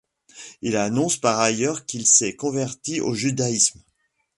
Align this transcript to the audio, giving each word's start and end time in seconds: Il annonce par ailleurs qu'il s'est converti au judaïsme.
Il 0.63 0.77
annonce 0.77 1.17
par 1.17 1.39
ailleurs 1.39 1.85
qu'il 1.85 2.07
s'est 2.07 2.35
converti 2.35 3.01
au 3.01 3.13
judaïsme. 3.13 3.83